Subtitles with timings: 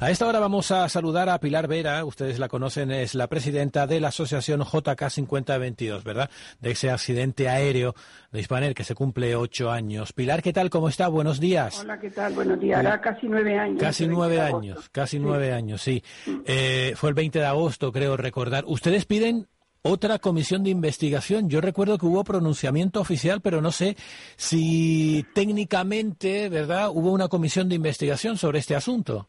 [0.00, 3.86] A esta hora vamos a saludar a Pilar Vera, ustedes la conocen, es la presidenta
[3.88, 6.30] de la asociación JK 5022, ¿verdad?
[6.60, 7.96] De ese accidente aéreo
[8.30, 10.12] de Hispaner que se cumple ocho años.
[10.12, 10.70] Pilar, ¿qué tal?
[10.70, 11.08] ¿Cómo está?
[11.08, 11.80] Buenos días.
[11.80, 12.32] Hola, ¿qué tal?
[12.34, 12.78] Buenos días.
[12.78, 13.80] Hará casi nueve años.
[13.80, 16.02] Casi nueve años, casi nueve años, sí.
[16.44, 18.64] Eh, fue el 20 de agosto, creo recordar.
[18.68, 19.48] Ustedes piden
[19.82, 21.48] otra comisión de investigación.
[21.48, 23.96] Yo recuerdo que hubo pronunciamiento oficial, pero no sé
[24.36, 29.28] si técnicamente, ¿verdad?, hubo una comisión de investigación sobre este asunto.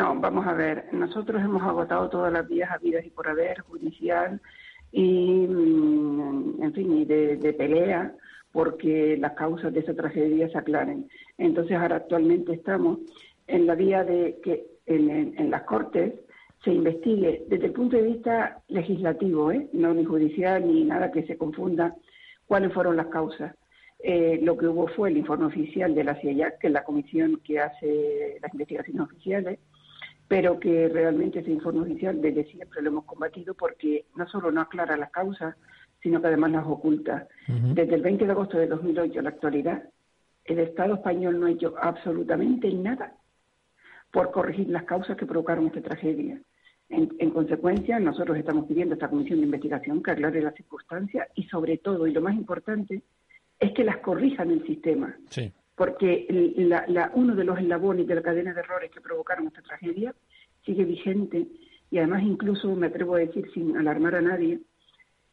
[0.00, 0.86] No, vamos a ver.
[0.92, 4.40] Nosotros hemos agotado todas las vías habidas y por haber, judicial
[4.90, 8.14] y, mm, en fin, y de, pelea,
[8.50, 11.06] porque las causas de esa tragedia se aclaren.
[11.36, 13.00] Entonces, ahora actualmente estamos
[13.46, 16.14] en la vía de que en, las Cortes
[16.64, 19.68] se investigue desde el punto de vista legislativo, ¿eh?
[19.74, 21.94] no ni judicial ni nada que se confunda,
[22.46, 23.54] cuáles fueron las causas.
[24.02, 27.38] Eh, lo que hubo fue el informe oficial de la CIEAC, que es la comisión
[27.44, 29.58] que hace las investigaciones oficiales,
[30.30, 34.60] pero que realmente ese informe oficial desde siempre lo hemos combatido porque no solo no
[34.60, 35.56] aclara las causas,
[36.00, 37.26] sino que además las oculta.
[37.48, 39.82] Desde el 20 de agosto de 2008 a la actualidad,
[40.44, 43.12] el Estado español no ha hecho absolutamente nada
[44.12, 46.40] por corregir las causas que provocaron esta tragedia.
[46.88, 51.26] En, en, consecuencia, nosotros estamos pidiendo a esta comisión de investigación que aclare las circunstancias
[51.34, 53.02] y, sobre todo, y lo más importante,
[53.58, 55.12] es que las corrijan el sistema.
[55.80, 56.26] Porque
[56.58, 60.14] la, uno de los eslabones de la cadena de errores que provocaron esta tragedia
[60.62, 61.46] sigue vigente
[61.90, 64.60] y además incluso me atrevo a decir sin alarmar a nadie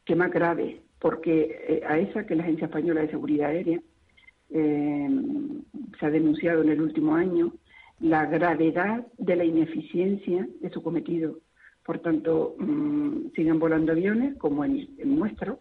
[0.06, 3.78] que más grave, porque eh, a esa que la Agencia Española de Seguridad Aérea
[4.48, 5.10] eh,
[6.00, 7.52] se ha denunciado en el último año
[8.00, 11.40] la gravedad de la ineficiencia de su cometido.
[11.84, 15.58] Por tanto, mm, siguen volando aviones como el nuestro,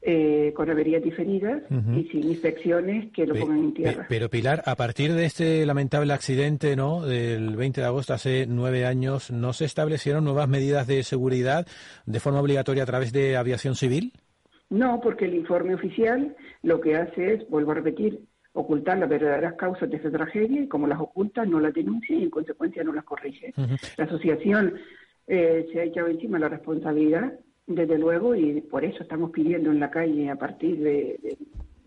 [0.00, 4.06] eh, con averías diferidas y sin inspecciones que lo pongan en tierra.
[4.08, 8.86] Pero Pilar, a partir de este lamentable accidente no del 20 de agosto hace nueve
[8.86, 11.66] años, ¿no se establecieron nuevas medidas de seguridad
[12.06, 14.12] de forma obligatoria a través de aviación civil?
[14.70, 18.20] No, porque el informe oficial lo que hace es, vuelvo a repetir,
[18.52, 22.22] ocultar las verdaderas causas de esa tragedia y como las oculta no las denuncia y
[22.22, 23.52] en consecuencia no las corrige.
[23.96, 24.74] La asociación
[25.26, 27.32] eh, se ha echado encima la responsabilidad
[27.68, 31.36] desde luego, y por eso estamos pidiendo en la calle a partir de,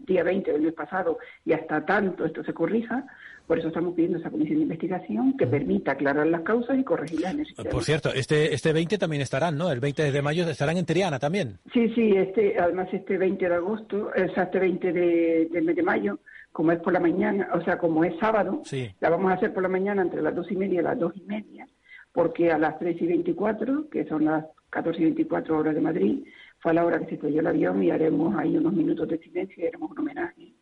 [0.06, 3.06] día 20 del mes pasado y hasta tanto esto se corrija,
[3.48, 7.36] por eso estamos pidiendo esa comisión de investigación que permita aclarar las causas y corregirlas
[7.36, 7.74] necesarias.
[7.74, 9.72] Por cierto, este, este 20 también estarán, ¿no?
[9.72, 11.58] El 20 de mayo estarán en Triana también.
[11.74, 15.76] Sí, sí, este, además este 20 de agosto, o sea, este 20 de, del mes
[15.76, 16.20] de mayo,
[16.52, 18.62] como es por la mañana, o sea, como es sábado,
[19.00, 21.14] la vamos a hacer por la mañana entre las dos y media y las dos
[21.16, 21.68] y media,
[22.12, 26.24] porque a las 3 y 24, que son las 14 y 24 horas de Madrid,
[26.60, 29.20] fue a la hora que se estrelló el avión y haremos ahí unos minutos de
[29.20, 30.54] silencio y haremos un homenaje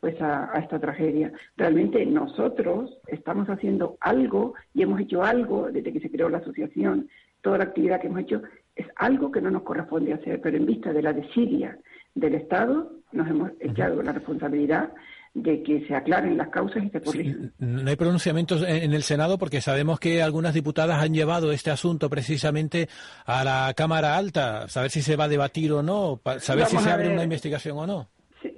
[0.00, 1.32] pues a, esta tragedia.
[1.56, 7.08] Realmente nosotros estamos haciendo algo y hemos hecho algo desde que se creó la asociación,
[7.40, 8.42] toda la actividad que hemos hecho
[8.76, 11.78] es algo que no nos corresponde hacer, pero en vista de la desidia
[12.14, 14.92] del Estado nos hemos echado la responsabilidad
[15.34, 17.52] de que se aclaren las causas y se corrijan.
[17.58, 22.08] no hay pronunciamientos en, el Senado porque sabemos que algunas diputadas han llevado este asunto
[22.08, 22.88] precisamente
[23.26, 26.90] a la Cámara Alta, saber si se va a debatir o no, saber si se
[26.90, 28.08] abre una investigación o no.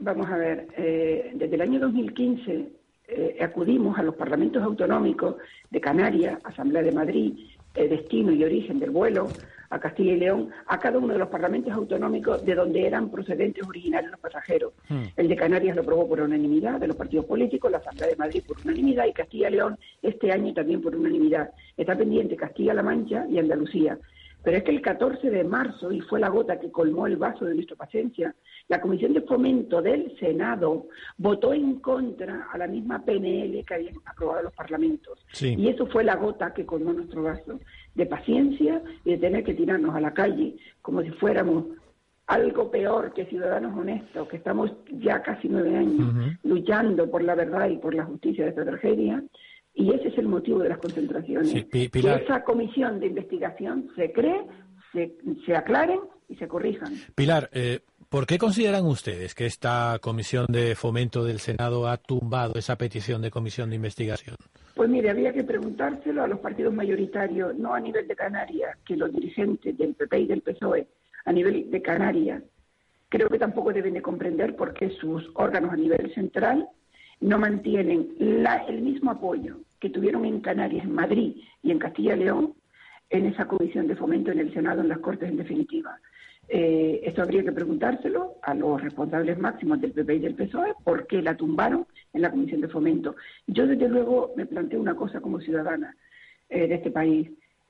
[0.00, 2.68] vamos a ver, eh, desde el año 2015
[3.08, 5.36] eh, acudimos a los parlamentos autonómicos
[5.70, 7.34] de Canarias, Asamblea de Madrid,
[7.74, 9.28] eh, destino y origen del vuelo,
[9.70, 13.66] a Castilla y León, a cada uno de los parlamentos autonómicos de donde eran procedentes
[13.66, 14.72] originarios los pasajeros.
[14.88, 15.04] Hmm.
[15.16, 18.42] El de Canarias lo aprobó por unanimidad de los partidos políticos, la Asamblea de Madrid
[18.46, 21.50] por unanimidad y Castilla y León este año también por unanimidad.
[21.76, 23.98] Está pendiente Castilla-La Mancha y Andalucía.
[24.46, 27.44] Pero es que el 14 de marzo, y fue la gota que colmó el vaso
[27.46, 28.32] de nuestra paciencia,
[28.68, 30.86] la Comisión de Fomento del Senado
[31.18, 35.18] votó en contra a la misma PNL que habían aprobado los parlamentos.
[35.40, 37.58] Y eso fue la gota que colmó nuestro vaso
[37.96, 41.64] de paciencia y de tener que tirarnos a la calle como si fuéramos
[42.28, 47.68] algo peor que ciudadanos honestos, que estamos ya casi nueve años luchando por la verdad
[47.68, 49.24] y por la justicia de esta tragedia,
[49.76, 51.52] y ese es el motivo de las concentraciones.
[51.70, 54.42] que esa comisión de investigación se cree,
[54.92, 56.00] se, aclaren
[56.30, 56.94] y se corrijan.
[57.14, 62.54] Pilar, eh, ¿por qué consideran ustedes que esta comisión de fomento del Senado ha tumbado
[62.58, 64.36] esa petición de comisión de investigación?
[64.74, 68.96] Pues mire, había que preguntárselo a los partidos mayoritarios, no a nivel de Canarias, que
[68.96, 70.86] los dirigentes del PP y del PSOE,
[71.26, 72.42] a nivel de Canarias,
[73.10, 76.66] creo que tampoco deben de comprender por qué sus órganos a nivel central
[77.20, 82.20] no mantienen el mismo apoyo que tuvieron en Canarias, en Madrid y en Castilla y
[82.20, 82.54] León,
[83.10, 85.98] en esa comisión de fomento en el Senado, en las Cortes en definitiva.
[86.48, 91.06] Eh, esto habría que preguntárselo a los responsables máximos del PP y del PSOE, por
[91.06, 93.16] qué la tumbaron en la Comisión de Fomento.
[93.46, 95.96] Yo, desde luego, me planteo una cosa como ciudadana
[96.48, 97.28] eh, de este país.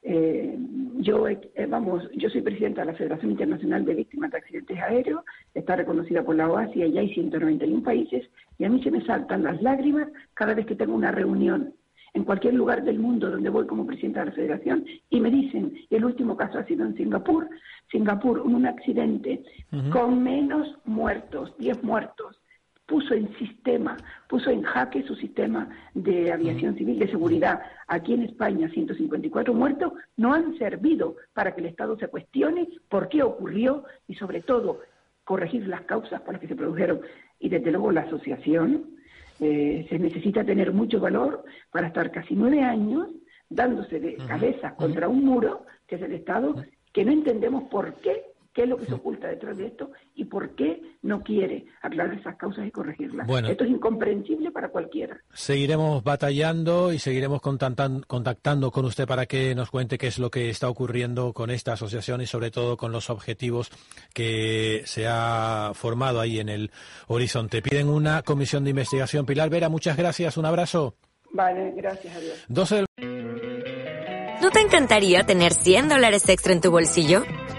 [0.08, 0.56] Eh,
[0.98, 5.24] yo, eh, vamos, yo soy presidenta de la Federación Internacional de Víctimas de Accidentes Aéreos,
[5.52, 8.24] está reconocida por la OASI, y hay 191 países,
[8.56, 11.74] y a mí se me saltan las lágrimas cada vez que tengo una reunión
[12.14, 15.74] en cualquier lugar del mundo donde voy como presidenta de la federación y me dicen,
[15.90, 17.48] y el último caso ha sido en Singapur,
[17.90, 19.42] Singapur, un accidente
[19.90, 22.40] con menos muertos, 10 muertos,
[22.86, 23.96] puso en sistema,
[24.28, 27.60] puso en jaque su sistema de aviación civil de seguridad.
[27.88, 33.08] Aquí en España, 154 muertos no han servido para que el Estado se cuestione por
[33.08, 34.80] qué ocurrió y, sobre todo,
[35.24, 37.00] corregir las causas por las que se produjeron.
[37.40, 38.96] Y, desde luego, la asociación
[39.40, 43.08] eh, se necesita tener mucho valor para estar casi nueve años
[43.48, 48.35] dándose de cabeza contra un muro, que es el Estado, que no entendemos por qué,
[48.56, 52.18] qué es lo que se oculta detrás de esto y por qué no quiere aclarar
[52.18, 53.28] esas causas y corregirlas.
[53.46, 55.20] esto es incomprensible para cualquiera.
[55.34, 60.48] Seguiremos batallando y seguiremos contactando con usted para que nos cuente qué es lo que
[60.48, 63.70] está ocurriendo con esta asociación y sobre todo con los objetivos
[64.14, 66.70] que se ha formado ahí en el
[67.08, 67.60] horizonte.
[67.60, 69.26] Piden una comisión de investigación.
[69.26, 70.38] Pilar Vera, muchas gracias.
[70.38, 70.94] Un abrazo.
[71.30, 72.16] Vale, gracias.
[72.16, 72.44] Adiós.
[72.48, 72.86] 12
[74.40, 77.22] ¿No te encantaría tener 100 dólares extra en tu bolsillo?